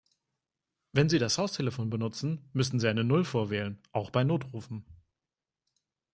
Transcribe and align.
Wenn 0.93 1.09
Sie 1.09 1.19
das 1.19 1.37
Haustelefon 1.37 1.91
benutzen, 1.91 2.49
müssen 2.53 2.79
Sie 2.79 2.87
eine 2.89 3.03
Null 3.03 3.23
vorwählen, 3.23 3.79
auch 3.91 4.09
bei 4.09 4.23
Notrufen. 4.23 4.83